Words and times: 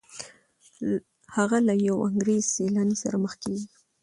هغه 1.35 1.57
له 1.67 1.73
یو 1.87 1.97
انګریز 2.09 2.43
سیلاني 2.55 2.95
سره 3.03 3.15
مخ 3.23 3.33
کیږي. 3.43 3.67